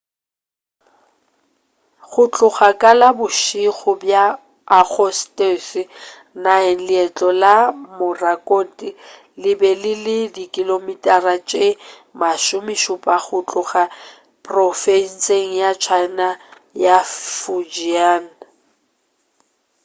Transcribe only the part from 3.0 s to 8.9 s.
bošego bja agostose 9 leihlo la morakot